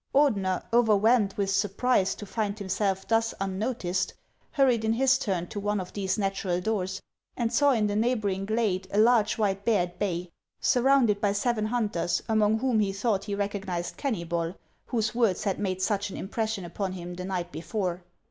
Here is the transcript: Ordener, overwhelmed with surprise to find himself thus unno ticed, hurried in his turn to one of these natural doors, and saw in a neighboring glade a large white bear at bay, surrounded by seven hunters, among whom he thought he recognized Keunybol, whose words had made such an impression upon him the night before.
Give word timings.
Ordener, 0.15 0.63
overwhelmed 0.73 1.35
with 1.37 1.51
surprise 1.51 2.15
to 2.15 2.25
find 2.25 2.57
himself 2.57 3.07
thus 3.07 3.35
unno 3.39 3.75
ticed, 3.77 4.13
hurried 4.49 4.83
in 4.83 4.93
his 4.93 5.19
turn 5.19 5.45
to 5.49 5.59
one 5.59 5.79
of 5.79 5.93
these 5.93 6.17
natural 6.17 6.59
doors, 6.59 6.99
and 7.37 7.53
saw 7.53 7.69
in 7.69 7.87
a 7.87 7.95
neighboring 7.95 8.47
glade 8.47 8.87
a 8.89 8.97
large 8.97 9.37
white 9.37 9.63
bear 9.63 9.83
at 9.83 9.99
bay, 9.99 10.31
surrounded 10.59 11.21
by 11.21 11.33
seven 11.33 11.67
hunters, 11.67 12.23
among 12.27 12.57
whom 12.57 12.79
he 12.79 12.91
thought 12.91 13.25
he 13.25 13.35
recognized 13.35 13.95
Keunybol, 13.99 14.55
whose 14.87 15.13
words 15.13 15.43
had 15.43 15.59
made 15.59 15.83
such 15.83 16.09
an 16.09 16.17
impression 16.17 16.65
upon 16.65 16.93
him 16.93 17.13
the 17.13 17.25
night 17.25 17.51
before. 17.51 18.03